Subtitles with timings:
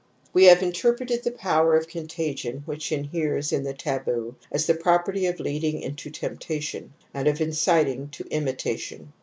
[0.33, 5.27] )We have interpreted the power of contagion}, which inheres in the taboo as the property
[5.27, 9.13] of ■ leading into temptation, and of inciting to imita;(tion.